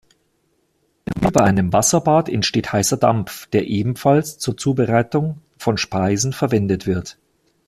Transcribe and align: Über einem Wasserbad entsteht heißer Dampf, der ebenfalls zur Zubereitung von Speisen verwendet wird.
Über 1.21 1.43
einem 1.43 1.73
Wasserbad 1.73 2.27
entsteht 2.27 2.73
heißer 2.73 2.97
Dampf, 2.97 3.45
der 3.51 3.67
ebenfalls 3.67 4.39
zur 4.39 4.57
Zubereitung 4.57 5.41
von 5.59 5.77
Speisen 5.77 6.33
verwendet 6.33 6.87
wird. 6.87 7.19